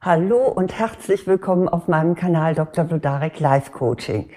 Hallo 0.00 0.46
und 0.46 0.78
herzlich 0.78 1.26
willkommen 1.26 1.68
auf 1.68 1.88
meinem 1.88 2.14
Kanal 2.14 2.54
Dr. 2.54 2.84
Vlodarek 2.84 3.40
Life 3.40 3.72
Coaching. 3.72 4.30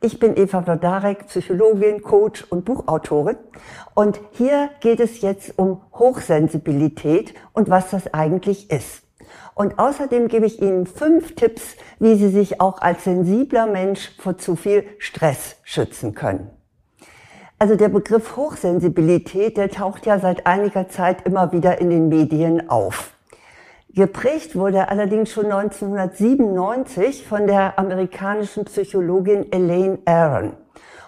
Ich 0.00 0.20
bin 0.20 0.36
Eva 0.36 0.62
Vlodarek, 0.62 1.26
Psychologin, 1.26 2.02
Coach 2.02 2.44
und 2.50 2.64
Buchautorin. 2.64 3.36
Und 3.94 4.20
hier 4.30 4.70
geht 4.78 5.00
es 5.00 5.20
jetzt 5.20 5.58
um 5.58 5.82
Hochsensibilität 5.92 7.34
und 7.52 7.68
was 7.68 7.90
das 7.90 8.14
eigentlich 8.14 8.70
ist. 8.70 9.02
Und 9.56 9.80
außerdem 9.80 10.28
gebe 10.28 10.46
ich 10.46 10.62
Ihnen 10.62 10.86
fünf 10.86 11.34
Tipps, 11.34 11.74
wie 11.98 12.14
Sie 12.14 12.28
sich 12.28 12.60
auch 12.60 12.80
als 12.80 13.02
sensibler 13.02 13.66
Mensch 13.66 14.16
vor 14.20 14.38
zu 14.38 14.54
viel 14.54 14.84
Stress 14.98 15.56
schützen 15.64 16.14
können. 16.14 16.48
Also 17.58 17.74
der 17.74 17.88
Begriff 17.88 18.36
Hochsensibilität, 18.36 19.56
der 19.56 19.68
taucht 19.68 20.06
ja 20.06 20.20
seit 20.20 20.46
einiger 20.46 20.88
Zeit 20.88 21.26
immer 21.26 21.50
wieder 21.50 21.80
in 21.80 21.90
den 21.90 22.08
Medien 22.08 22.70
auf. 22.70 23.17
Geprägt 23.98 24.54
wurde 24.54 24.90
allerdings 24.90 25.32
schon 25.32 25.46
1997 25.46 27.26
von 27.26 27.48
der 27.48 27.80
amerikanischen 27.80 28.64
Psychologin 28.64 29.50
Elaine 29.50 29.98
Aron. 30.04 30.52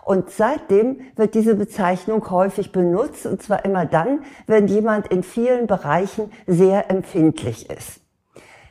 Und 0.05 0.31
seitdem 0.31 0.99
wird 1.15 1.37
diese 1.37 1.55
Bezeichnung 1.55 2.29
häufig 2.29 2.73
benutzt, 2.73 3.27
und 3.27 3.41
zwar 3.41 3.65
immer 3.65 3.87
dann, 3.87 4.25
wenn 4.49 4.67
jemand 4.67 5.07
in 5.07 5.23
vielen 5.23 5.69
Bereichen 5.69 6.33
sehr 6.49 6.91
empfindlich 6.91 7.71
ist. 7.71 8.01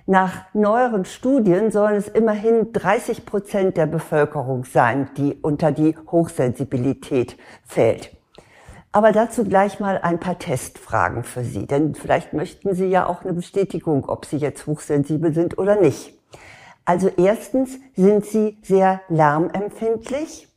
Nach 0.06 0.54
neueren 0.54 1.06
Studien 1.06 1.72
sollen 1.72 1.96
es 1.96 2.10
immerhin 2.10 2.74
30 2.74 3.26
Prozent 3.26 3.78
der 3.78 3.86
Bevölkerung 3.86 4.66
sein, 4.66 5.10
die 5.16 5.38
unter 5.42 5.72
die 5.72 5.96
Hochsensibilität 6.12 7.38
fällt. 7.64 8.19
Aber 8.92 9.12
dazu 9.12 9.44
gleich 9.44 9.80
mal 9.80 10.00
ein 10.00 10.20
paar 10.20 10.40
Testfragen 10.40 11.24
für 11.24 11.44
Sie, 11.44 11.68
denn 11.68 11.94
vielleicht 11.94 12.34
möchten 12.34 12.74
Sie 12.74 12.88
ja 12.88 13.06
auch 13.06 13.24
eine 13.24 13.34
Bestätigung, 13.34 14.10
ob 14.10 14.26
Sie 14.26 14.38
jetzt 14.38 14.66
hochsensibel 14.66 15.34
sind 15.34 15.58
oder 15.60 15.80
nicht. 15.80 16.20
Also 16.86 17.12
erstens, 17.18 17.78
sind 17.96 18.26
Sie 18.26 18.58
sehr 18.64 19.02
lärmempfindlich? 19.10 20.48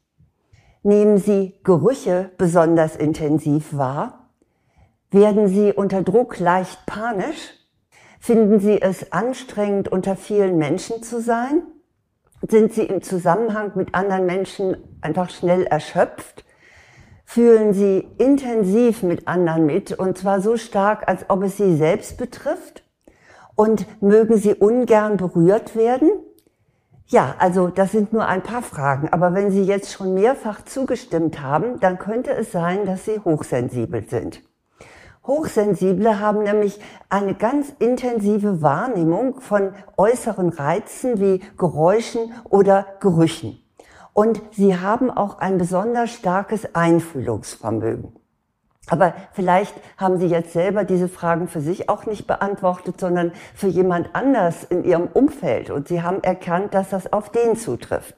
Nehmen 0.82 1.18
Sie 1.18 1.60
Gerüche 1.62 2.30
besonders 2.38 2.96
intensiv 2.96 3.76
wahr? 3.76 4.30
Werden 5.10 5.46
Sie 5.46 5.74
unter 5.74 6.02
Druck 6.02 6.38
leicht 6.38 6.86
panisch? 6.86 7.52
Finden 8.18 8.60
Sie 8.60 8.80
es 8.80 9.12
anstrengend, 9.12 9.88
unter 9.88 10.16
vielen 10.16 10.56
Menschen 10.56 11.02
zu 11.02 11.20
sein? 11.20 11.64
Sind 12.48 12.72
Sie 12.72 12.84
im 12.84 13.02
Zusammenhang 13.02 13.72
mit 13.74 13.94
anderen 13.94 14.24
Menschen 14.24 14.76
einfach 15.02 15.28
schnell 15.28 15.64
erschöpft? 15.64 16.46
Fühlen 17.32 17.72
sie 17.72 18.06
intensiv 18.18 19.02
mit 19.02 19.26
anderen 19.26 19.64
mit 19.64 19.98
und 19.98 20.18
zwar 20.18 20.42
so 20.42 20.58
stark, 20.58 21.08
als 21.08 21.24
ob 21.30 21.42
es 21.44 21.56
sie 21.56 21.76
selbst 21.76 22.18
betrifft 22.18 22.82
und 23.54 23.86
mögen 24.02 24.36
sie 24.36 24.54
ungern 24.54 25.16
berührt 25.16 25.74
werden? 25.74 26.10
Ja, 27.06 27.34
also 27.38 27.68
das 27.68 27.90
sind 27.92 28.12
nur 28.12 28.26
ein 28.26 28.42
paar 28.42 28.60
Fragen, 28.62 29.08
aber 29.10 29.34
wenn 29.34 29.50
Sie 29.50 29.62
jetzt 29.64 29.92
schon 29.92 30.14
mehrfach 30.14 30.64
zugestimmt 30.64 31.40
haben, 31.42 31.78
dann 31.80 31.98
könnte 31.98 32.32
es 32.32 32.52
sein, 32.52 32.86
dass 32.86 33.04
Sie 33.04 33.18
hochsensibel 33.18 34.06
sind. 34.08 34.42
Hochsensible 35.26 36.20
haben 36.20 36.42
nämlich 36.42 36.80
eine 37.08 37.34
ganz 37.34 37.72
intensive 37.78 38.60
Wahrnehmung 38.60 39.40
von 39.40 39.72
äußeren 39.96 40.50
Reizen 40.50 41.20
wie 41.20 41.40
Geräuschen 41.58 42.32
oder 42.48 42.86
Gerüchen. 43.00 43.61
Und 44.14 44.42
sie 44.52 44.78
haben 44.78 45.10
auch 45.10 45.38
ein 45.38 45.58
besonders 45.58 46.10
starkes 46.10 46.74
Einfühlungsvermögen. 46.74 48.12
Aber 48.88 49.14
vielleicht 49.32 49.74
haben 49.96 50.18
Sie 50.18 50.26
jetzt 50.26 50.52
selber 50.52 50.84
diese 50.84 51.08
Fragen 51.08 51.46
für 51.46 51.60
sich 51.60 51.88
auch 51.88 52.04
nicht 52.04 52.26
beantwortet, 52.26 52.98
sondern 52.98 53.32
für 53.54 53.68
jemand 53.68 54.14
anders 54.14 54.64
in 54.64 54.84
Ihrem 54.84 55.06
Umfeld. 55.06 55.70
Und 55.70 55.86
Sie 55.86 56.02
haben 56.02 56.22
erkannt, 56.22 56.74
dass 56.74 56.90
das 56.90 57.12
auf 57.12 57.30
den 57.30 57.56
zutrifft. 57.56 58.16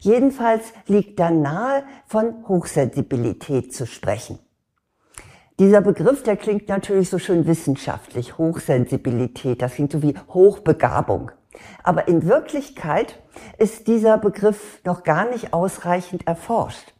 Jedenfalls 0.00 0.62
liegt 0.86 1.18
da 1.18 1.30
nahe, 1.30 1.84
von 2.06 2.46
Hochsensibilität 2.46 3.74
zu 3.74 3.86
sprechen. 3.86 4.38
Dieser 5.58 5.80
Begriff, 5.80 6.22
der 6.22 6.36
klingt 6.36 6.68
natürlich 6.68 7.08
so 7.08 7.18
schön 7.18 7.46
wissenschaftlich. 7.46 8.36
Hochsensibilität, 8.36 9.62
das 9.62 9.74
klingt 9.74 9.92
so 9.92 10.02
wie 10.02 10.14
Hochbegabung. 10.28 11.30
Aber 11.82 12.08
in 12.08 12.26
Wirklichkeit 12.26 13.20
ist 13.58 13.86
dieser 13.86 14.18
Begriff 14.18 14.80
noch 14.84 15.02
gar 15.02 15.28
nicht 15.28 15.52
ausreichend 15.52 16.26
erforscht. 16.26 16.94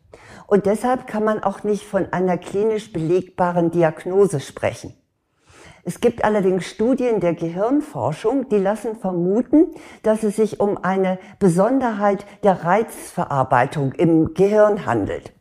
Und 0.47 0.66
deshalb 0.66 1.06
kann 1.06 1.25
man 1.25 1.42
auch 1.42 1.65
nicht 1.65 1.84
von 1.84 2.12
einer 2.12 2.38
klinisch 2.38 2.93
belegbaren 2.93 3.70
Diagnose 3.70 4.41
sprechen. 4.41 4.94
Es 5.87 6.00
gibt 6.00 6.25
allerdings 6.25 6.66
Studien 6.66 7.20
der 7.20 7.34
Gehirnforschung, 7.34 8.48
die 8.48 8.59
lassen 8.59 8.97
vermuten, 8.97 9.75
dass 10.03 10.22
es 10.22 10.37
sich 10.37 10.59
um 10.59 10.82
eine 10.82 11.19
Besonderheit 11.38 12.25
der 12.43 12.64
Reizverarbeitung 12.64 13.93
im 13.93 14.32
Gehirn 14.32 14.87
handelt. 14.87 15.32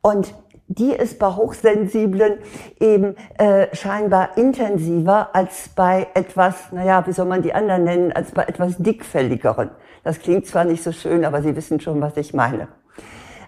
Und 0.00 0.34
die 0.68 0.92
ist 0.92 1.18
bei 1.18 1.28
Hochsensiblen 1.28 2.38
eben 2.78 3.16
äh, 3.38 3.74
scheinbar 3.74 4.36
intensiver 4.36 5.34
als 5.34 5.70
bei 5.74 6.08
etwas, 6.14 6.72
naja, 6.72 7.06
wie 7.06 7.12
soll 7.12 7.26
man 7.26 7.42
die 7.42 7.54
anderen 7.54 7.84
nennen, 7.84 8.12
als 8.12 8.30
bei 8.32 8.44
etwas 8.44 8.76
dickfälligeren. 8.78 9.70
Das 10.04 10.20
klingt 10.20 10.46
zwar 10.46 10.64
nicht 10.64 10.82
so 10.82 10.92
schön, 10.92 11.24
aber 11.24 11.42
Sie 11.42 11.56
wissen 11.56 11.80
schon, 11.80 12.00
was 12.00 12.16
ich 12.16 12.34
meine. 12.34 12.68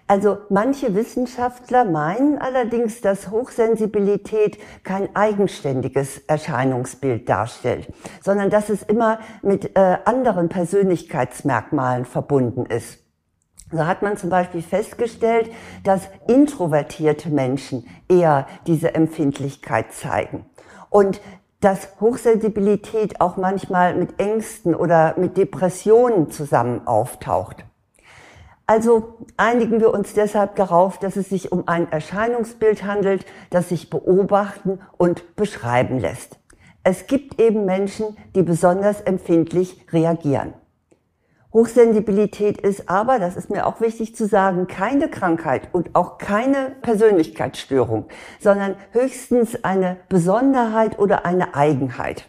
Also 0.07 0.39
manche 0.49 0.93
Wissenschaftler 0.93 1.85
meinen 1.85 2.37
allerdings, 2.37 2.99
dass 2.99 3.31
Hochsensibilität 3.31 4.57
kein 4.83 5.15
eigenständiges 5.15 6.17
Erscheinungsbild 6.27 7.29
darstellt, 7.29 7.87
sondern 8.21 8.49
dass 8.49 8.67
es 8.67 8.83
immer 8.83 9.19
mit 9.41 9.77
äh, 9.77 9.99
anderen 10.03 10.49
Persönlichkeitsmerkmalen 10.49 12.03
verbunden 12.03 12.65
ist. 12.65 13.00
So 13.71 13.85
hat 13.85 14.01
man 14.01 14.17
zum 14.17 14.29
Beispiel 14.29 14.61
festgestellt, 14.61 15.49
dass 15.83 16.09
introvertierte 16.27 17.29
Menschen 17.29 17.87
eher 18.09 18.47
diese 18.67 18.93
Empfindlichkeit 18.93 19.93
zeigen. 19.93 20.45
Und 20.89 21.21
dass 21.61 21.89
Hochsensibilität 22.01 23.21
auch 23.21 23.37
manchmal 23.37 23.95
mit 23.95 24.19
Ängsten 24.19 24.75
oder 24.75 25.15
mit 25.17 25.37
Depressionen 25.37 26.31
zusammen 26.31 26.85
auftaucht. 26.87 27.63
Also 28.65 29.17
einigen 29.37 29.79
wir 29.79 29.93
uns 29.93 30.13
deshalb 30.13 30.55
darauf, 30.55 30.97
dass 30.97 31.17
es 31.17 31.29
sich 31.29 31.51
um 31.51 31.67
ein 31.67 31.91
Erscheinungsbild 31.91 32.83
handelt, 32.83 33.25
das 33.49 33.69
sich 33.69 33.89
beobachten 33.89 34.79
und 34.97 35.35
beschreiben 35.35 35.99
lässt. 35.99 36.39
Es 36.83 37.05
gibt 37.05 37.39
eben 37.39 37.65
Menschen, 37.65 38.17
die 38.33 38.43
besonders 38.43 39.01
empfindlich 39.01 39.85
reagieren. 39.91 40.53
Hochsensibilität 41.53 42.61
ist 42.61 42.89
aber, 42.89 43.19
das 43.19 43.35
ist 43.35 43.49
mir 43.49 43.67
auch 43.67 43.81
wichtig 43.81 44.15
zu 44.15 44.25
sagen, 44.25 44.67
keine 44.67 45.09
Krankheit 45.09 45.67
und 45.73 45.95
auch 45.95 46.17
keine 46.17 46.75
Persönlichkeitsstörung, 46.81 48.05
sondern 48.39 48.75
höchstens 48.91 49.63
eine 49.63 49.97
Besonderheit 50.07 50.97
oder 50.97 51.25
eine 51.25 51.53
Eigenheit. 51.53 52.25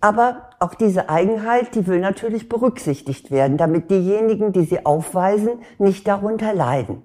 Aber 0.00 0.50
auch 0.58 0.74
diese 0.74 1.08
Eigenheit, 1.08 1.76
die 1.76 1.86
will 1.86 2.00
natürlich 2.00 2.48
berücksichtigt 2.48 3.30
werden, 3.30 3.56
damit 3.56 3.90
diejenigen, 3.90 4.52
die 4.52 4.64
sie 4.64 4.84
aufweisen, 4.84 5.60
nicht 5.78 6.06
darunter 6.08 6.52
leiden. 6.52 7.02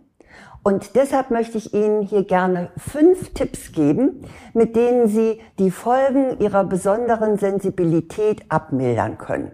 Und 0.64 0.96
deshalb 0.96 1.32
möchte 1.32 1.58
ich 1.58 1.74
Ihnen 1.74 2.02
hier 2.02 2.26
gerne 2.26 2.72
fünf 2.76 3.34
Tipps 3.34 3.72
geben, 3.72 4.26
mit 4.54 4.76
denen 4.76 5.08
Sie 5.08 5.40
die 5.58 5.72
Folgen 5.72 6.40
Ihrer 6.40 6.66
besonderen 6.66 7.38
Sensibilität 7.38 8.44
abmildern 8.50 9.18
können. 9.18 9.54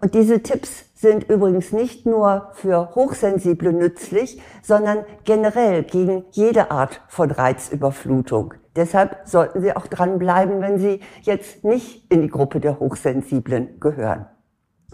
Und 0.00 0.14
diese 0.14 0.42
Tipps 0.42 0.83
sind 1.04 1.24
übrigens 1.24 1.70
nicht 1.70 2.06
nur 2.06 2.48
für 2.54 2.94
Hochsensible 2.94 3.74
nützlich, 3.74 4.40
sondern 4.62 5.04
generell 5.24 5.82
gegen 5.82 6.24
jede 6.30 6.70
Art 6.70 7.02
von 7.08 7.30
Reizüberflutung. 7.30 8.54
Deshalb 8.74 9.18
sollten 9.26 9.60
Sie 9.60 9.76
auch 9.76 9.86
dranbleiben, 9.86 10.62
wenn 10.62 10.78
Sie 10.78 11.00
jetzt 11.20 11.62
nicht 11.62 12.10
in 12.10 12.22
die 12.22 12.28
Gruppe 12.28 12.58
der 12.58 12.80
Hochsensiblen 12.80 13.80
gehören. 13.80 14.24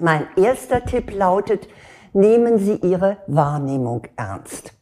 Mein 0.01 0.27
erster 0.37 0.85
Tipp 0.85 1.13
lautet, 1.15 1.69
nehmen 2.13 2.59
Sie 2.59 2.75
Ihre 2.75 3.19
Wahrnehmung 3.29 4.03
ernst. 4.17 4.73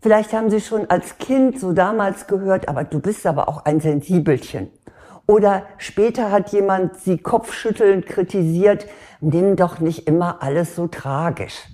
Vielleicht 0.00 0.32
haben 0.32 0.50
Sie 0.50 0.60
schon 0.60 0.88
als 0.88 1.18
Kind 1.18 1.58
so 1.58 1.72
damals 1.72 2.28
gehört, 2.28 2.68
aber 2.68 2.84
du 2.84 3.00
bist 3.00 3.26
aber 3.26 3.48
auch 3.48 3.64
ein 3.64 3.80
Sensibelchen. 3.80 4.70
Oder 5.30 5.64
später 5.76 6.30
hat 6.30 6.52
jemand 6.52 6.96
sie 6.96 7.18
kopfschüttelnd 7.18 8.06
kritisiert, 8.06 8.86
nimm 9.20 9.56
doch 9.56 9.78
nicht 9.78 10.08
immer 10.08 10.42
alles 10.42 10.74
so 10.74 10.86
tragisch. 10.86 11.68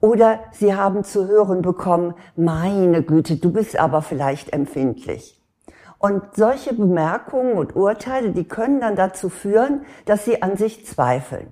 Oder 0.00 0.40
sie 0.52 0.74
haben 0.74 1.02
zu 1.02 1.26
hören 1.26 1.62
bekommen, 1.62 2.12
meine 2.36 3.02
Güte, 3.02 3.36
du 3.36 3.52
bist 3.52 3.78
aber 3.80 4.02
vielleicht 4.02 4.52
empfindlich. 4.52 5.42
Und 5.98 6.22
solche 6.36 6.74
Bemerkungen 6.74 7.54
und 7.54 7.74
Urteile, 7.74 8.32
die 8.32 8.44
können 8.44 8.80
dann 8.80 8.96
dazu 8.96 9.30
führen, 9.30 9.86
dass 10.04 10.26
sie 10.26 10.42
an 10.42 10.58
sich 10.58 10.84
zweifeln. 10.84 11.48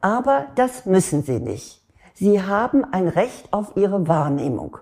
Aber 0.00 0.46
das 0.54 0.86
müssen 0.86 1.24
sie 1.24 1.40
nicht. 1.40 1.84
Sie 2.14 2.40
haben 2.40 2.84
ein 2.84 3.08
Recht 3.08 3.52
auf 3.52 3.76
ihre 3.76 4.06
Wahrnehmung. 4.06 4.78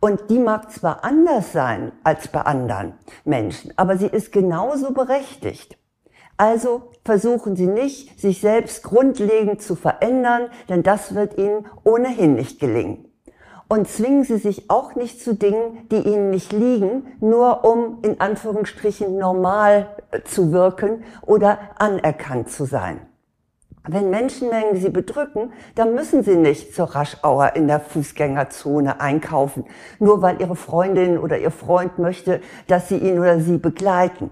Und 0.00 0.30
die 0.30 0.38
mag 0.38 0.70
zwar 0.70 1.04
anders 1.04 1.52
sein 1.52 1.92
als 2.04 2.28
bei 2.28 2.42
anderen 2.42 2.94
Menschen, 3.24 3.72
aber 3.76 3.96
sie 3.96 4.06
ist 4.06 4.30
genauso 4.32 4.92
berechtigt. 4.92 5.78
Also 6.36 6.90
versuchen 7.04 7.56
Sie 7.56 7.66
nicht, 7.66 8.20
sich 8.20 8.40
selbst 8.40 8.82
grundlegend 8.82 9.62
zu 9.62 9.74
verändern, 9.74 10.50
denn 10.68 10.82
das 10.82 11.14
wird 11.14 11.38
Ihnen 11.38 11.66
ohnehin 11.82 12.34
nicht 12.34 12.60
gelingen. 12.60 13.06
Und 13.68 13.88
zwingen 13.88 14.22
Sie 14.22 14.36
sich 14.36 14.70
auch 14.70 14.94
nicht 14.94 15.20
zu 15.20 15.34
Dingen, 15.34 15.88
die 15.90 15.96
Ihnen 15.96 16.30
nicht 16.30 16.52
liegen, 16.52 17.06
nur 17.20 17.64
um 17.64 17.98
in 18.02 18.20
Anführungsstrichen 18.20 19.16
normal 19.16 19.88
zu 20.24 20.52
wirken 20.52 21.04
oder 21.22 21.58
anerkannt 21.78 22.50
zu 22.50 22.64
sein. 22.64 23.00
Wenn 23.88 24.10
Menschenmengen 24.10 24.76
sie 24.76 24.88
bedrücken, 24.90 25.52
dann 25.74 25.94
müssen 25.94 26.22
sie 26.22 26.36
nicht 26.36 26.74
zur 26.74 26.94
Raschauer 26.94 27.54
in 27.54 27.68
der 27.68 27.80
Fußgängerzone 27.80 29.00
einkaufen, 29.00 29.64
nur 29.98 30.22
weil 30.22 30.40
ihre 30.40 30.56
Freundin 30.56 31.18
oder 31.18 31.38
ihr 31.38 31.50
Freund 31.50 31.98
möchte, 31.98 32.40
dass 32.66 32.88
sie 32.88 32.98
ihn 32.98 33.18
oder 33.18 33.38
sie 33.40 33.58
begleiten. 33.58 34.30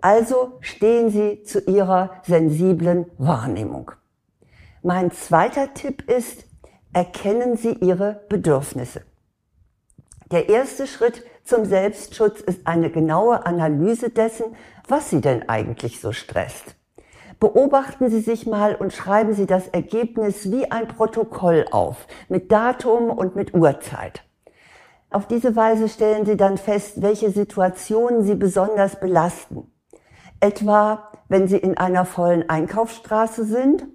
Also 0.00 0.52
stehen 0.60 1.10
sie 1.10 1.42
zu 1.42 1.60
ihrer 1.60 2.10
sensiblen 2.22 3.06
Wahrnehmung. 3.18 3.92
Mein 4.82 5.10
zweiter 5.10 5.74
Tipp 5.74 6.08
ist, 6.08 6.44
erkennen 6.92 7.56
Sie 7.56 7.72
Ihre 7.72 8.24
Bedürfnisse. 8.28 9.02
Der 10.30 10.48
erste 10.48 10.86
Schritt 10.86 11.24
zum 11.42 11.64
Selbstschutz 11.64 12.40
ist 12.40 12.68
eine 12.68 12.88
genaue 12.90 13.44
Analyse 13.46 14.10
dessen, 14.10 14.56
was 14.86 15.10
Sie 15.10 15.20
denn 15.20 15.48
eigentlich 15.48 16.00
so 16.00 16.12
stresst. 16.12 16.75
Beobachten 17.38 18.08
Sie 18.08 18.20
sich 18.20 18.46
mal 18.46 18.74
und 18.74 18.94
schreiben 18.94 19.34
Sie 19.34 19.46
das 19.46 19.68
Ergebnis 19.68 20.50
wie 20.50 20.70
ein 20.70 20.88
Protokoll 20.88 21.66
auf, 21.70 22.06
mit 22.28 22.50
Datum 22.50 23.10
und 23.10 23.36
mit 23.36 23.52
Uhrzeit. 23.52 24.24
Auf 25.10 25.26
diese 25.26 25.54
Weise 25.54 25.88
stellen 25.88 26.24
Sie 26.24 26.36
dann 26.36 26.56
fest, 26.56 27.02
welche 27.02 27.30
Situationen 27.30 28.22
Sie 28.22 28.34
besonders 28.34 28.98
belasten. 28.98 29.70
Etwa, 30.40 31.10
wenn 31.28 31.46
Sie 31.46 31.58
in 31.58 31.76
einer 31.76 32.06
vollen 32.06 32.48
Einkaufsstraße 32.48 33.44
sind 33.44 33.86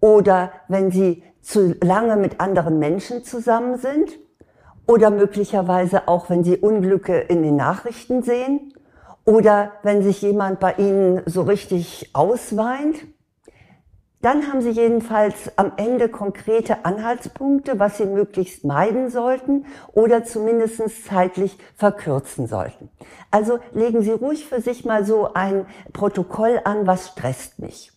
oder 0.00 0.50
wenn 0.68 0.90
Sie 0.90 1.22
zu 1.42 1.74
lange 1.82 2.16
mit 2.16 2.40
anderen 2.40 2.78
Menschen 2.78 3.22
zusammen 3.22 3.76
sind 3.76 4.18
oder 4.86 5.10
möglicherweise 5.10 6.08
auch, 6.08 6.30
wenn 6.30 6.42
Sie 6.42 6.56
Unglücke 6.56 7.18
in 7.18 7.42
den 7.42 7.56
Nachrichten 7.56 8.22
sehen 8.22 8.72
oder 9.28 9.72
wenn 9.82 10.02
sich 10.02 10.22
jemand 10.22 10.58
bei 10.58 10.72
Ihnen 10.78 11.20
so 11.26 11.42
richtig 11.42 12.08
ausweint, 12.14 12.96
dann 14.22 14.50
haben 14.50 14.62
Sie 14.62 14.70
jedenfalls 14.70 15.52
am 15.58 15.72
Ende 15.76 16.08
konkrete 16.08 16.86
Anhaltspunkte, 16.86 17.78
was 17.78 17.98
Sie 17.98 18.06
möglichst 18.06 18.64
meiden 18.64 19.10
sollten 19.10 19.66
oder 19.92 20.24
zumindest 20.24 21.04
zeitlich 21.04 21.58
verkürzen 21.76 22.46
sollten. 22.46 22.88
Also 23.30 23.58
legen 23.74 24.00
Sie 24.00 24.12
ruhig 24.12 24.46
für 24.46 24.62
sich 24.62 24.86
mal 24.86 25.04
so 25.04 25.34
ein 25.34 25.66
Protokoll 25.92 26.62
an, 26.64 26.86
was 26.86 27.08
stresst 27.08 27.58
mich. 27.58 27.92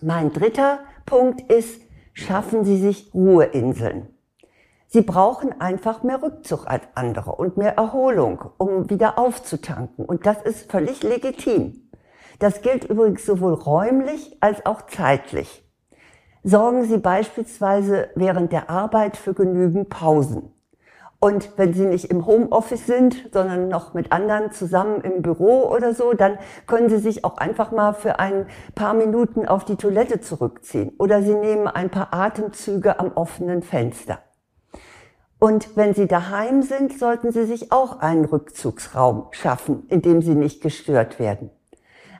Mein 0.00 0.32
dritter 0.32 0.78
Punkt 1.06 1.52
ist, 1.52 1.80
schaffen 2.12 2.64
Sie 2.64 2.78
sich 2.78 3.10
Ruheinseln. 3.12 4.15
Sie 4.88 5.02
brauchen 5.02 5.60
einfach 5.60 6.02
mehr 6.02 6.22
Rückzug 6.22 6.66
als 6.66 6.84
andere 6.94 7.32
und 7.32 7.56
mehr 7.56 7.76
Erholung, 7.76 8.44
um 8.56 8.88
wieder 8.88 9.18
aufzutanken. 9.18 10.04
Und 10.04 10.26
das 10.26 10.42
ist 10.42 10.70
völlig 10.70 11.02
legitim. 11.02 11.90
Das 12.38 12.62
gilt 12.62 12.84
übrigens 12.84 13.26
sowohl 13.26 13.54
räumlich 13.54 14.36
als 14.40 14.64
auch 14.64 14.82
zeitlich. 14.82 15.64
Sorgen 16.44 16.84
Sie 16.84 16.98
beispielsweise 16.98 18.10
während 18.14 18.52
der 18.52 18.70
Arbeit 18.70 19.16
für 19.16 19.34
genügend 19.34 19.88
Pausen. 19.88 20.52
Und 21.18 21.50
wenn 21.56 21.72
Sie 21.72 21.86
nicht 21.86 22.10
im 22.10 22.26
Homeoffice 22.26 22.86
sind, 22.86 23.30
sondern 23.32 23.68
noch 23.68 23.94
mit 23.94 24.12
anderen 24.12 24.52
zusammen 24.52 25.00
im 25.00 25.22
Büro 25.22 25.62
oder 25.68 25.94
so, 25.94 26.12
dann 26.12 26.38
können 26.66 26.88
Sie 26.88 26.98
sich 26.98 27.24
auch 27.24 27.38
einfach 27.38 27.72
mal 27.72 27.94
für 27.94 28.20
ein 28.20 28.46
paar 28.76 28.94
Minuten 28.94 29.48
auf 29.48 29.64
die 29.64 29.76
Toilette 29.76 30.20
zurückziehen. 30.20 30.92
Oder 30.98 31.22
Sie 31.22 31.34
nehmen 31.34 31.66
ein 31.66 31.90
paar 31.90 32.14
Atemzüge 32.14 33.00
am 33.00 33.12
offenen 33.14 33.62
Fenster. 33.62 34.20
Und 35.38 35.76
wenn 35.76 35.94
Sie 35.94 36.06
daheim 36.06 36.62
sind, 36.62 36.98
sollten 36.98 37.30
Sie 37.30 37.44
sich 37.44 37.70
auch 37.70 38.00
einen 38.00 38.24
Rückzugsraum 38.24 39.28
schaffen, 39.32 39.86
in 39.88 40.00
dem 40.00 40.22
Sie 40.22 40.34
nicht 40.34 40.62
gestört 40.62 41.18
werden. 41.18 41.50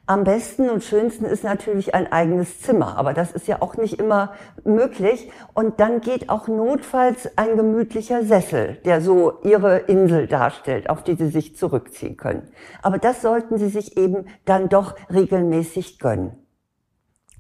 Am 0.08 0.22
besten 0.22 0.70
und 0.70 0.84
schönsten 0.84 1.24
ist 1.24 1.42
natürlich 1.42 1.92
ein 1.92 2.12
eigenes 2.12 2.60
Zimmer, 2.60 2.96
aber 2.96 3.12
das 3.12 3.32
ist 3.32 3.48
ja 3.48 3.60
auch 3.60 3.76
nicht 3.76 3.98
immer 3.98 4.34
möglich. 4.62 5.32
Und 5.52 5.80
dann 5.80 6.00
geht 6.00 6.28
auch 6.28 6.46
notfalls 6.46 7.36
ein 7.36 7.56
gemütlicher 7.56 8.22
Sessel, 8.22 8.76
der 8.84 9.00
so 9.00 9.40
Ihre 9.42 9.78
Insel 9.78 10.28
darstellt, 10.28 10.90
auf 10.90 11.02
die 11.02 11.16
Sie 11.16 11.26
sich 11.28 11.56
zurückziehen 11.56 12.16
können. 12.16 12.48
Aber 12.82 12.98
das 12.98 13.20
sollten 13.20 13.58
Sie 13.58 13.68
sich 13.68 13.96
eben 13.96 14.26
dann 14.44 14.68
doch 14.68 14.94
regelmäßig 15.12 15.98
gönnen. 15.98 16.38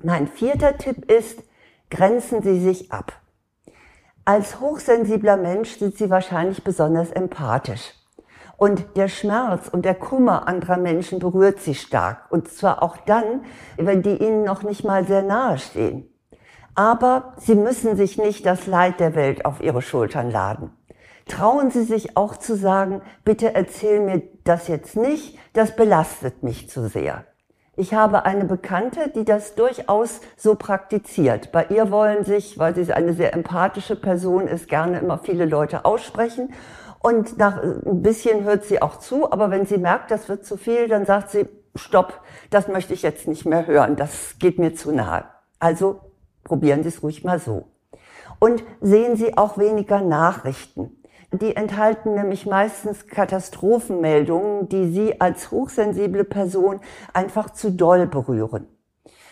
Mein 0.02 0.26
vierter 0.26 0.76
Tipp 0.76 1.08
ist, 1.08 1.44
grenzen 1.88 2.42
Sie 2.42 2.58
sich 2.58 2.90
ab. 2.90 3.12
Als 4.28 4.58
hochsensibler 4.58 5.36
Mensch 5.36 5.78
sind 5.78 5.96
sie 5.96 6.10
wahrscheinlich 6.10 6.64
besonders 6.64 7.12
empathisch. 7.12 7.94
Und 8.56 8.84
der 8.96 9.06
Schmerz 9.06 9.68
und 9.68 9.84
der 9.84 9.94
Kummer 9.94 10.48
anderer 10.48 10.78
Menschen 10.78 11.20
berührt 11.20 11.60
sie 11.60 11.76
stark. 11.76 12.24
Und 12.30 12.48
zwar 12.48 12.82
auch 12.82 12.96
dann, 12.96 13.44
wenn 13.76 14.02
die 14.02 14.16
ihnen 14.16 14.42
noch 14.42 14.64
nicht 14.64 14.82
mal 14.82 15.06
sehr 15.06 15.22
nahe 15.22 15.58
stehen. 15.58 16.12
Aber 16.74 17.34
sie 17.36 17.54
müssen 17.54 17.94
sich 17.94 18.18
nicht 18.18 18.44
das 18.44 18.66
Leid 18.66 18.98
der 18.98 19.14
Welt 19.14 19.44
auf 19.44 19.62
ihre 19.62 19.80
Schultern 19.80 20.28
laden. 20.32 20.72
Trauen 21.28 21.70
Sie 21.70 21.84
sich 21.84 22.16
auch 22.16 22.36
zu 22.36 22.56
sagen, 22.56 23.02
bitte 23.24 23.54
erzähl 23.54 24.00
mir 24.00 24.22
das 24.42 24.66
jetzt 24.66 24.96
nicht, 24.96 25.38
das 25.52 25.76
belastet 25.76 26.42
mich 26.42 26.68
zu 26.68 26.88
sehr. 26.88 27.24
Ich 27.78 27.92
habe 27.92 28.24
eine 28.24 28.46
Bekannte, 28.46 29.10
die 29.14 29.26
das 29.26 29.54
durchaus 29.54 30.22
so 30.38 30.54
praktiziert. 30.54 31.52
Bei 31.52 31.66
ihr 31.66 31.90
wollen 31.90 32.24
sich, 32.24 32.58
weil 32.58 32.74
sie 32.74 32.90
eine 32.90 33.12
sehr 33.12 33.34
empathische 33.34 33.96
Person 33.96 34.48
ist, 34.48 34.68
gerne 34.68 34.98
immer 34.98 35.18
viele 35.18 35.44
Leute 35.44 35.84
aussprechen. 35.84 36.54
Und 37.00 37.36
nach 37.36 37.62
ein 37.62 38.02
bisschen 38.02 38.44
hört 38.44 38.64
sie 38.64 38.80
auch 38.80 38.98
zu, 38.98 39.30
aber 39.30 39.50
wenn 39.50 39.66
sie 39.66 39.76
merkt, 39.76 40.10
das 40.10 40.28
wird 40.30 40.46
zu 40.46 40.56
viel, 40.56 40.88
dann 40.88 41.04
sagt 41.04 41.30
sie, 41.30 41.46
stopp, 41.74 42.22
das 42.48 42.66
möchte 42.66 42.94
ich 42.94 43.02
jetzt 43.02 43.28
nicht 43.28 43.44
mehr 43.44 43.66
hören, 43.66 43.96
das 43.96 44.38
geht 44.38 44.58
mir 44.58 44.74
zu 44.74 44.90
nahe. 44.92 45.24
Also 45.58 46.00
probieren 46.44 46.82
Sie 46.82 46.88
es 46.88 47.02
ruhig 47.02 47.24
mal 47.24 47.38
so. 47.38 47.66
Und 48.38 48.64
sehen 48.80 49.16
Sie 49.16 49.36
auch 49.36 49.58
weniger 49.58 50.00
Nachrichten. 50.00 51.02
Die 51.32 51.56
enthalten 51.56 52.14
nämlich 52.14 52.46
meistens 52.46 53.06
Katastrophenmeldungen, 53.08 54.68
die 54.68 54.88
Sie 54.88 55.20
als 55.20 55.50
hochsensible 55.50 56.24
Person 56.24 56.80
einfach 57.12 57.50
zu 57.50 57.72
doll 57.72 58.06
berühren. 58.06 58.68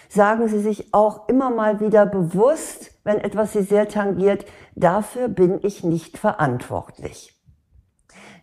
Sagen 0.09 0.49
Sie 0.49 0.61
sich 0.61 0.93
auch 0.93 1.29
immer 1.29 1.51
mal 1.51 1.81
wieder 1.81 2.07
bewusst, 2.07 2.93
wenn 3.05 3.19
etwas 3.19 3.53
Sie 3.53 3.63
sehr 3.63 3.89
tangiert, 3.89 4.45
dafür 4.75 5.29
bin 5.29 5.61
ich 5.63 5.85
nicht 5.85 6.19
verantwortlich. 6.19 7.35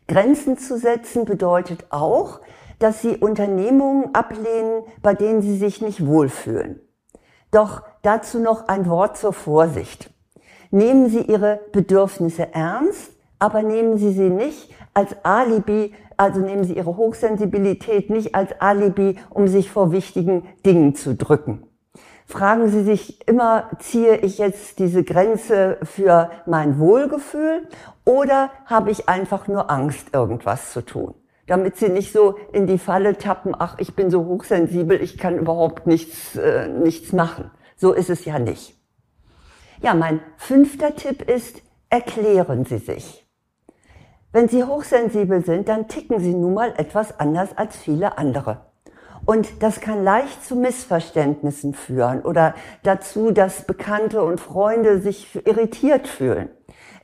Grenzen 0.08 0.58
zu 0.58 0.78
setzen 0.78 1.26
bedeutet 1.26 1.86
auch, 1.90 2.42
dass 2.80 3.02
Sie 3.02 3.18
Unternehmungen 3.18 4.14
ablehnen, 4.16 4.84
bei 5.02 5.14
denen 5.14 5.42
Sie 5.42 5.58
sich 5.58 5.82
nicht 5.82 6.06
wohlfühlen. 6.06 6.82
Doch 7.52 7.84
dazu 8.02 8.40
noch 8.40 8.68
ein 8.68 8.90
Wort 8.90 9.18
zur 9.18 9.34
Vorsicht. 9.34 10.10
Nehmen 10.72 11.10
Sie 11.10 11.22
Ihre 11.22 11.60
Bedürfnisse 11.72 12.54
ernst, 12.54 13.12
aber 13.42 13.64
nehmen 13.64 13.98
Sie 13.98 14.12
sie 14.12 14.30
nicht 14.30 14.72
als 14.94 15.16
Alibi, 15.24 15.94
also 16.16 16.40
nehmen 16.40 16.64
Sie 16.64 16.74
Ihre 16.74 16.96
Hochsensibilität 16.96 18.10
nicht 18.12 18.36
als 18.36 18.52
Alibi, 18.62 19.18
um 19.32 19.48
sich 19.48 19.72
vor 19.72 19.92
wichtigen 19.92 20.48
Dingen 20.64 20.94
zu 20.94 21.16
drücken. 21.16 21.64
Fragen 22.28 22.70
Sie 22.70 22.84
sich 22.84 23.28
immer, 23.28 23.70
ziehe 23.80 24.18
ich 24.18 24.38
jetzt 24.38 24.78
diese 24.78 25.04
Grenze 25.04 25.80
für 25.82 26.30
mein 26.46 26.78
Wohlgefühl 26.78 27.68
oder 28.06 28.52
habe 28.66 28.92
ich 28.92 29.10
einfach 29.10 29.48
nur 29.48 29.72
Angst, 29.72 30.14
irgendwas 30.14 30.72
zu 30.72 30.86
tun? 30.86 31.16
Damit 31.48 31.78
Sie 31.78 31.90
nicht 31.90 32.14
so 32.14 32.36
in 32.54 32.68
die 32.68 32.78
Falle 32.78 33.18
tappen, 33.18 33.56
ach, 33.58 33.80
ich 33.80 33.96
bin 33.96 34.12
so 34.12 34.26
hochsensibel, 34.26 35.02
ich 35.02 35.18
kann 35.18 35.38
überhaupt 35.38 35.88
nichts, 35.88 36.36
äh, 36.36 36.68
nichts 36.68 37.12
machen. 37.12 37.50
So 37.76 37.92
ist 37.92 38.12
es 38.12 38.24
ja 38.24 38.38
nicht. 38.38 38.78
Ja, 39.82 39.96
mein 39.96 40.20
fünfter 40.38 40.96
Tipp 40.96 41.28
ist, 41.28 41.64
erklären 41.90 42.66
Sie 42.66 42.78
sich. 42.78 43.26
Wenn 44.34 44.48
Sie 44.48 44.64
hochsensibel 44.64 45.44
sind, 45.44 45.68
dann 45.68 45.90
ticken 45.90 46.22
Sie 46.22 46.34
nun 46.34 46.54
mal 46.54 46.74
etwas 46.78 47.20
anders 47.20 47.50
als 47.58 47.76
viele 47.76 48.18
andere. 48.18 48.62
Und 49.26 49.62
das 49.62 49.82
kann 49.82 50.06
leicht 50.06 50.44
zu 50.46 50.56
Missverständnissen 50.56 51.74
führen 51.74 52.22
oder 52.22 52.56
dazu, 52.84 53.32
dass 53.32 53.66
Bekannte 53.66 54.24
und 54.24 54.40
Freunde 54.40 55.00
sich 55.02 55.36
irritiert 55.46 56.08
fühlen. 56.08 56.50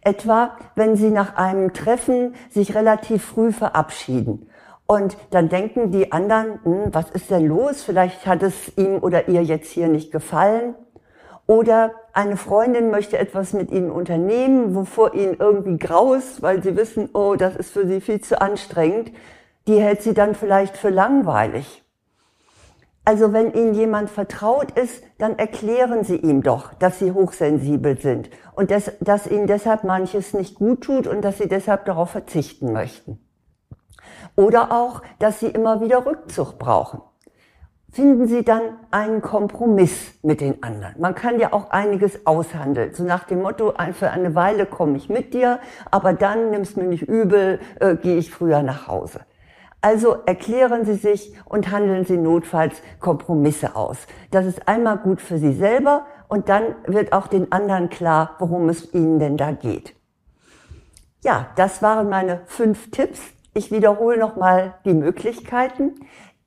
Etwa, 0.01 0.55
wenn 0.75 0.95
Sie 0.95 1.09
nach 1.09 1.35
einem 1.35 1.73
Treffen 1.73 2.33
sich 2.49 2.73
relativ 2.75 3.25
früh 3.25 3.51
verabschieden. 3.51 4.49
Und 4.85 5.17
dann 5.31 5.49
denken 5.49 5.91
die 5.91 6.13
anderen, 6.13 6.63
hm, 6.63 6.93
was 6.93 7.09
ist 7.11 7.29
denn 7.29 7.45
los? 7.45 7.83
Vielleicht 7.83 8.25
hat 8.25 8.41
es 8.41 8.77
ihm 8.77 8.99
oder 8.99 9.27
ihr 9.27 9.43
jetzt 9.43 9.69
hier 9.69 9.89
nicht 9.89 10.13
gefallen. 10.13 10.75
Oder 11.47 11.91
eine 12.11 12.35
Freundin 12.35 12.91
möchte 12.91 13.17
etwas 13.17 13.53
mit 13.53 13.71
ihnen 13.71 13.89
unternehmen, 13.89 14.75
wovor 14.75 15.13
ihnen 15.13 15.37
irgendwie 15.39 15.77
grau 15.77 16.13
ist, 16.13 16.41
weil 16.41 16.61
sie 16.61 16.75
wissen, 16.75 17.09
oh, 17.13 17.35
das 17.35 17.55
ist 17.55 17.71
für 17.71 17.87
sie 17.87 18.01
viel 18.01 18.21
zu 18.21 18.39
anstrengend. 18.41 19.11
Die 19.65 19.79
hält 19.79 20.01
sie 20.01 20.13
dann 20.13 20.35
vielleicht 20.35 20.75
für 20.77 20.89
langweilig. 20.89 21.83
Also 23.07 23.31
wenn 23.31 23.53
Ihnen 23.53 23.73
jemand 23.73 24.09
vertraut 24.09 24.77
ist, 24.77 25.01
dann 25.17 25.39
erklären 25.39 26.03
Sie 26.03 26.17
ihm 26.17 26.43
doch, 26.43 26.73
dass 26.73 26.99
Sie 26.99 27.13
hochsensibel 27.13 27.97
sind 27.97 28.29
und 28.53 28.69
dass, 28.69 28.91
dass 28.99 29.27
Ihnen 29.27 29.47
deshalb 29.47 29.85
manches 29.85 30.33
nicht 30.33 30.55
gut 30.55 30.81
tut 30.81 31.07
und 31.07 31.21
dass 31.21 31.37
Sie 31.37 31.47
deshalb 31.47 31.85
darauf 31.85 32.09
verzichten 32.09 32.73
möchten. 32.73 33.25
Oder 34.35 34.73
auch, 34.73 35.03
dass 35.19 35.39
Sie 35.39 35.47
immer 35.47 35.79
wieder 35.79 36.05
Rückzug 36.05 36.59
brauchen. 36.59 37.01
Finden 37.91 38.27
Sie 38.27 38.43
dann 38.43 38.61
einen 38.91 39.21
Kompromiss 39.21 40.19
mit 40.21 40.41
den 40.41 40.61
anderen. 40.61 40.95
Man 40.99 41.15
kann 41.15 41.39
ja 41.39 41.53
auch 41.53 41.71
einiges 41.71 42.25
aushandeln. 42.25 42.93
So 42.93 43.03
nach 43.03 43.23
dem 43.23 43.41
Motto, 43.41 43.73
für 43.93 44.11
eine 44.11 44.35
Weile 44.35 44.65
komme 44.65 44.97
ich 44.97 45.09
mit 45.09 45.33
dir, 45.33 45.59
aber 45.89 46.13
dann 46.13 46.51
nimmst 46.51 46.77
mir 46.77 46.83
nicht 46.83 47.03
übel, 47.03 47.59
äh, 47.79 47.95
gehe 47.95 48.17
ich 48.17 48.29
früher 48.31 48.61
nach 48.61 48.87
Hause. 48.87 49.21
Also 49.81 50.17
erklären 50.25 50.85
Sie 50.85 50.95
sich 50.95 51.33
und 51.45 51.71
handeln 51.71 52.03
Sie 52.03 52.17
notfalls 52.17 52.81
Kompromisse 52.99 53.75
aus. 53.75 53.97
Das 54.31 54.45
ist 54.45 54.67
einmal 54.67 54.97
gut 54.97 55.21
für 55.21 55.37
Sie 55.37 55.53
selber 55.53 56.07
und 56.27 56.49
dann 56.49 56.75
wird 56.85 57.13
auch 57.13 57.27
den 57.27 57.51
anderen 57.51 57.89
klar, 57.89 58.35
worum 58.39 58.69
es 58.69 58.93
Ihnen 58.93 59.19
denn 59.19 59.37
da 59.37 59.51
geht. 59.51 59.95
Ja, 61.23 61.47
das 61.55 61.81
waren 61.81 62.09
meine 62.09 62.41
fünf 62.45 62.91
Tipps. 62.91 63.19
Ich 63.53 63.71
wiederhole 63.71 64.17
nochmal 64.17 64.75
die 64.85 64.93
Möglichkeiten. 64.93 65.95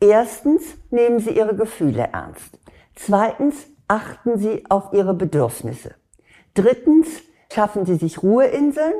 Erstens, 0.01 0.63
nehmen 0.91 1.21
Sie 1.21 1.37
Ihre 1.37 1.55
Gefühle 1.55 2.09
ernst. 2.13 2.59
Zweitens, 2.95 3.67
achten 3.87 4.39
Sie 4.39 4.65
auf 4.71 4.93
Ihre 4.93 5.15
Bedürfnisse. 5.15 5.95
Drittens, 6.55 7.09
schaffen 7.53 7.85
Sie 7.85 7.97
sich 7.97 8.23
Ruheinseln. 8.23 8.95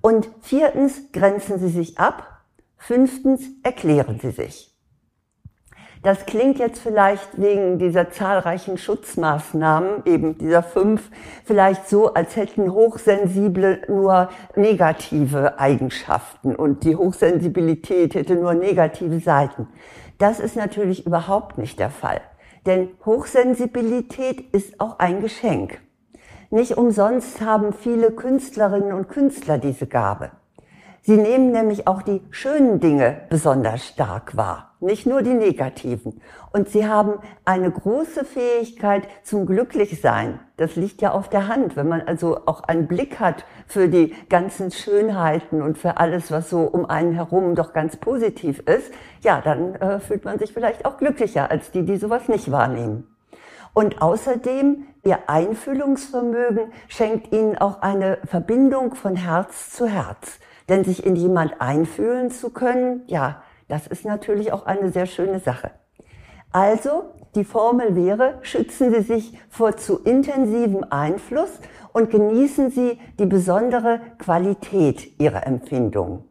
Und 0.00 0.30
viertens, 0.40 1.12
grenzen 1.12 1.58
Sie 1.58 1.68
sich 1.68 1.98
ab 1.98 2.40
Fünftens, 2.78 3.42
erklären 3.62 4.18
Sie 4.20 4.30
sich. 4.30 4.74
Das 6.02 6.24
klingt 6.24 6.58
jetzt 6.58 6.80
vielleicht 6.80 7.38
wegen 7.38 7.78
dieser 7.78 8.10
zahlreichen 8.10 8.78
Schutzmaßnahmen, 8.78 10.06
eben 10.06 10.38
dieser 10.38 10.62
fünf, 10.62 11.10
vielleicht 11.44 11.90
so, 11.90 12.14
als 12.14 12.36
hätten 12.36 12.72
Hochsensible 12.72 13.82
nur 13.86 14.30
negative 14.56 15.58
Eigenschaften 15.58 16.56
und 16.56 16.84
die 16.84 16.96
Hochsensibilität 16.96 18.14
hätte 18.14 18.34
nur 18.36 18.54
negative 18.54 19.20
Seiten. 19.20 19.68
Das 20.20 20.38
ist 20.38 20.54
natürlich 20.54 21.06
überhaupt 21.06 21.56
nicht 21.56 21.78
der 21.78 21.88
Fall. 21.88 22.20
Denn 22.66 22.90
Hochsensibilität 23.06 24.42
ist 24.52 24.78
auch 24.78 24.98
ein 24.98 25.22
Geschenk. 25.22 25.80
Nicht 26.50 26.76
umsonst 26.76 27.40
haben 27.40 27.72
viele 27.72 28.10
Künstlerinnen 28.10 28.92
und 28.92 29.08
Künstler 29.08 29.56
diese 29.56 29.86
Gabe. 29.86 30.32
Sie 31.00 31.16
nehmen 31.16 31.52
nämlich 31.52 31.86
auch 31.86 32.02
die 32.02 32.20
schönen 32.30 32.80
Dinge 32.80 33.22
besonders 33.30 33.86
stark 33.86 34.36
wahr, 34.36 34.69
nicht 34.80 35.06
nur 35.06 35.22
die 35.22 35.34
negativen. 35.34 36.20
Und 36.52 36.68
sie 36.68 36.86
haben 36.86 37.14
eine 37.44 37.70
große 37.70 38.24
Fähigkeit 38.24 39.06
zum 39.22 39.46
Glücklichsein. 39.46 40.40
Das 40.56 40.76
liegt 40.76 41.02
ja 41.02 41.12
auf 41.12 41.28
der 41.28 41.48
Hand. 41.48 41.76
Wenn 41.76 41.88
man 41.88 42.02
also 42.02 42.40
auch 42.46 42.62
einen 42.64 42.88
Blick 42.88 43.20
hat 43.20 43.44
für 43.66 43.88
die 43.88 44.14
ganzen 44.28 44.70
Schönheiten 44.70 45.62
und 45.62 45.78
für 45.78 45.98
alles, 45.98 46.30
was 46.30 46.50
so 46.50 46.62
um 46.62 46.86
einen 46.86 47.12
herum 47.12 47.54
doch 47.54 47.72
ganz 47.72 47.96
positiv 47.96 48.60
ist, 48.60 48.92
ja, 49.22 49.40
dann 49.40 49.74
äh, 49.76 50.00
fühlt 50.00 50.24
man 50.24 50.38
sich 50.38 50.52
vielleicht 50.52 50.84
auch 50.84 50.96
glücklicher 50.96 51.50
als 51.50 51.70
die, 51.70 51.84
die 51.84 51.96
sowas 51.96 52.28
nicht 52.28 52.50
wahrnehmen. 52.50 53.06
Und 53.72 54.02
außerdem, 54.02 54.86
ihr 55.04 55.28
Einfühlungsvermögen 55.28 56.72
schenkt 56.88 57.32
ihnen 57.32 57.56
auch 57.56 57.82
eine 57.82 58.18
Verbindung 58.24 58.94
von 58.94 59.16
Herz 59.16 59.70
zu 59.70 59.86
Herz. 59.86 60.40
Denn 60.68 60.84
sich 60.84 61.04
in 61.04 61.16
jemand 61.16 61.60
einfühlen 61.60 62.30
zu 62.30 62.50
können, 62.50 63.02
ja, 63.06 63.42
das 63.70 63.86
ist 63.86 64.04
natürlich 64.04 64.52
auch 64.52 64.66
eine 64.66 64.90
sehr 64.90 65.06
schöne 65.06 65.40
Sache. 65.40 65.70
Also, 66.52 67.14
die 67.36 67.44
Formel 67.44 67.94
wäre, 67.94 68.38
schützen 68.42 68.92
Sie 68.92 69.02
sich 69.02 69.38
vor 69.48 69.76
zu 69.76 70.00
intensivem 70.00 70.84
Einfluss 70.90 71.50
und 71.92 72.10
genießen 72.10 72.70
Sie 72.70 72.98
die 73.18 73.26
besondere 73.26 74.00
Qualität 74.18 75.20
Ihrer 75.20 75.46
Empfindungen. 75.46 76.24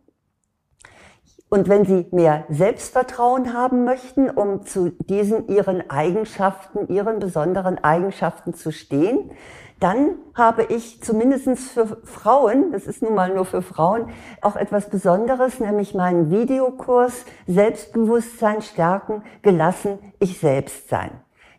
Und 1.52 1.68
wenn 1.68 1.86
Sie 1.86 2.06
mehr 2.12 2.46
Selbstvertrauen 2.50 3.54
haben 3.54 3.84
möchten, 3.84 4.30
um 4.30 4.66
zu 4.66 4.90
diesen 4.90 5.48
Ihren 5.48 5.90
Eigenschaften, 5.90 6.94
Ihren 6.94 7.20
besonderen 7.20 7.84
Eigenschaften 7.84 8.54
zu 8.54 8.72
stehen, 8.72 9.32
dann 9.80 10.16
habe 10.34 10.64
ich 10.64 11.02
zumindestens 11.02 11.72
für 11.72 11.98
Frauen, 12.04 12.72
das 12.72 12.88
ist 12.88 13.02
nun 13.02 13.16
mal 13.16 13.34
nur 13.34 13.46
für 13.46 13.62
Frauen, 13.62 14.10
auch 14.42 14.56
etwas 14.56 14.90
Besonderes, 14.90 15.60
nämlich 15.60 15.94
meinen 15.94 16.32
Videokurs 16.32 17.26
Selbstbewusstsein 17.48 18.62
stärken, 18.62 19.24
gelassen, 19.42 20.00
ich 20.20 20.40
selbst 20.40 20.90
sein. 20.90 21.12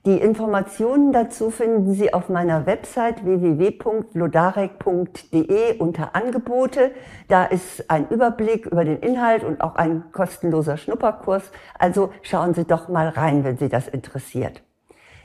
Die 0.06 0.18
Informationen 0.18 1.12
dazu 1.12 1.50
finden 1.50 1.92
Sie 1.92 2.14
auf 2.14 2.30
meiner 2.30 2.64
Website 2.64 3.22
www.lodarek.de 3.22 5.78
unter 5.78 6.16
Angebote. 6.16 6.92
Da 7.28 7.44
ist 7.44 7.90
ein 7.90 8.08
Überblick 8.08 8.64
über 8.64 8.86
den 8.86 9.00
Inhalt 9.00 9.44
und 9.44 9.60
auch 9.60 9.76
ein 9.76 10.04
kostenloser 10.10 10.78
Schnupperkurs. 10.78 11.52
Also 11.78 12.08
schauen 12.22 12.54
Sie 12.54 12.64
doch 12.64 12.88
mal 12.88 13.08
rein, 13.08 13.44
wenn 13.44 13.58
Sie 13.58 13.68
das 13.68 13.88
interessiert. 13.88 14.62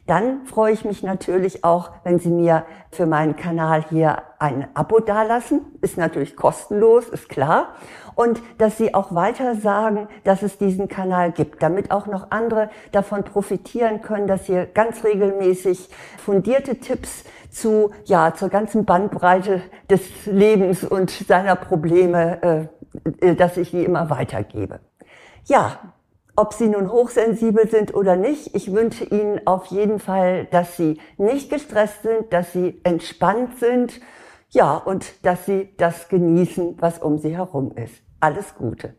Dann 0.08 0.46
freue 0.46 0.72
ich 0.72 0.86
mich 0.86 1.02
natürlich 1.02 1.64
auch, 1.64 1.90
wenn 2.04 2.20
Sie 2.20 2.30
mir 2.30 2.66
für 2.92 3.08
meinen 3.08 3.36
Kanal 3.36 3.86
hier 3.90 4.22
ein 4.38 4.68
Abo 4.76 5.00
dalassen. 5.00 5.62
Ist 5.82 5.98
natürlich 5.98 6.36
kostenlos, 6.36 7.10
ist 7.10 7.28
klar. 7.28 7.70
Und 8.14 8.42
dass 8.60 8.78
Sie 8.78 8.94
auch 8.94 9.16
weiter 9.16 9.56
sagen, 9.56 10.08
dass 10.24 10.44
es 10.44 10.60
diesen 10.60 10.88
Kanal 10.88 11.32
gibt, 11.32 11.64
damit 11.64 11.90
auch 11.90 12.06
noch 12.06 12.30
andere 12.30 12.70
davon 12.92 13.24
profitieren 13.24 14.02
können, 14.02 14.28
dass 14.28 14.46
hier 14.46 14.68
ganz 14.68 15.04
regelmäßig 15.04 15.90
fundierte 16.18 16.80
Tipps 16.80 17.24
zu, 17.50 17.92
ja, 18.06 18.34
zur 18.36 18.50
ganzen 18.50 18.86
Bandbreite 18.86 19.62
des 19.90 20.26
Lebens 20.28 20.84
und 20.84 21.10
seiner 21.10 21.56
Probleme, 21.56 22.70
äh, 23.22 23.36
dass 23.36 23.58
ich 23.58 23.72
die 23.72 23.84
immer 23.84 24.10
weitergebe. 24.10 24.82
Ja, 25.46 25.80
ob 26.36 26.54
Sie 26.54 26.68
nun 26.68 26.92
hochsensibel 26.92 27.70
sind 27.70 27.94
oder 27.94 28.16
nicht, 28.16 28.56
ich 28.56 28.74
wünsche 28.74 29.06
Ihnen 29.06 29.46
auf 29.46 29.68
jeden 29.68 30.00
Fall, 30.00 30.46
dass 30.46 30.78
Sie 30.78 31.00
nicht 31.18 31.50
gestresst 31.50 32.04
sind, 32.04 32.32
dass 32.32 32.52
Sie 32.54 32.80
entspannt 32.84 33.60
sind, 33.60 34.02
ja, 34.50 34.76
und 34.78 35.26
dass 35.26 35.46
Sie 35.46 35.76
das 35.78 36.10
genießen, 36.10 36.76
was 36.80 37.00
um 37.00 37.18
Sie 37.18 37.36
herum 37.36 37.74
ist. 37.76 37.96
Alles 38.20 38.56
Gute. 38.56 38.96